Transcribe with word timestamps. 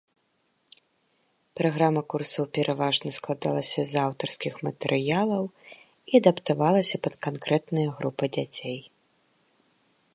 Праграма 1.59 2.01
курсаў 2.13 2.45
пераважна 2.57 3.09
складалася 3.17 3.81
з 3.89 3.93
аўтарскіх 4.05 4.53
матэрыялаў 4.67 5.43
і 6.13 6.17
адаптавалася 6.21 6.95
пад 7.09 7.13
канкрэтныя 7.27 7.89
групы 7.99 8.25
дзяцей. 8.39 8.79